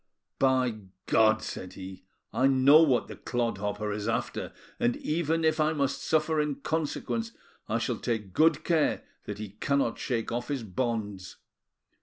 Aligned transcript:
"By 0.39 0.77
God!" 1.05 1.43
said 1.43 1.73
he, 1.73 2.05
"I 2.33 2.47
know 2.47 2.81
what 2.81 3.07
the 3.07 3.15
clodhopper 3.15 3.91
is 3.91 4.07
after; 4.07 4.51
and 4.79 4.97
even 4.97 5.43
if 5.45 5.59
I 5.59 5.73
must 5.73 6.01
suffer 6.03 6.41
in 6.41 6.55
consequence, 6.55 7.33
I 7.69 7.77
shall 7.77 7.97
take 7.99 8.33
good 8.33 8.63
care 8.63 9.03
that 9.25 9.37
he 9.37 9.49
cannot 9.59 9.99
shake 9.99 10.31
off 10.31 10.47
his 10.47 10.63
bonds. 10.63 11.35